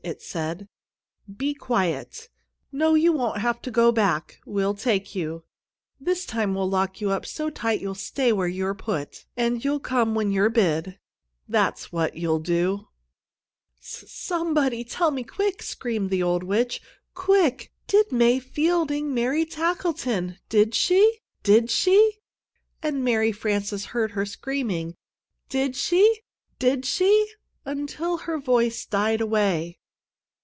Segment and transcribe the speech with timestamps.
[0.03, 0.67] it said.
[1.37, 2.27] "Be quiet!
[2.71, 4.39] No, you won't have to go back.
[4.47, 5.43] We'll take you.
[5.99, 9.79] This time we'll lock you up so tight you'll stay where you're put, and you'll
[9.79, 10.97] come when you're bid.
[11.47, 12.87] That's what you'll do!"
[13.79, 16.81] "S somebody tell me quick!" screamed the old witch.
[17.13, 17.71] "Quick!
[17.85, 20.39] Did May Fielding marry Tackleton?
[20.49, 21.19] Did she?
[21.43, 22.21] Did she?"
[22.81, 24.95] and Mary Frances heard her screaming,
[25.47, 26.21] "Did she?
[26.57, 27.27] Did she?"
[27.65, 29.77] until her voice died away.